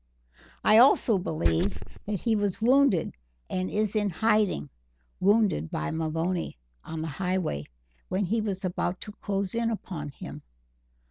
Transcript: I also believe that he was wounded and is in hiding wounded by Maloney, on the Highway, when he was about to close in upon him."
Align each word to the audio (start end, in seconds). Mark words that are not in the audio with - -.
I 0.63 0.79
also 0.79 1.19
believe 1.19 1.77
that 2.07 2.21
he 2.21 2.35
was 2.35 2.59
wounded 2.59 3.13
and 3.51 3.69
is 3.69 3.95
in 3.95 4.09
hiding 4.09 4.71
wounded 5.19 5.69
by 5.69 5.91
Maloney, 5.91 6.57
on 6.83 7.03
the 7.03 7.07
Highway, 7.07 7.65
when 8.09 8.25
he 8.25 8.41
was 8.41 8.65
about 8.65 8.99
to 9.01 9.11
close 9.21 9.53
in 9.53 9.69
upon 9.69 10.09
him." 10.09 10.41